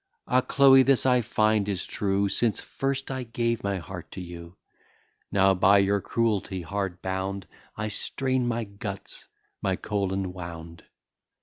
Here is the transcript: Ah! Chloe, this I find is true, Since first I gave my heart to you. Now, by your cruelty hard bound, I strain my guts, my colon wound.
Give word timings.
Ah! 0.27 0.41
Chloe, 0.41 0.81
this 0.81 1.05
I 1.05 1.21
find 1.21 1.69
is 1.69 1.85
true, 1.85 2.27
Since 2.27 2.59
first 2.59 3.11
I 3.11 3.21
gave 3.21 3.63
my 3.63 3.77
heart 3.77 4.09
to 4.13 4.19
you. 4.19 4.57
Now, 5.31 5.53
by 5.53 5.77
your 5.77 6.01
cruelty 6.01 6.63
hard 6.63 7.03
bound, 7.03 7.45
I 7.77 7.87
strain 7.89 8.47
my 8.47 8.63
guts, 8.63 9.27
my 9.61 9.75
colon 9.75 10.33
wound. 10.33 10.85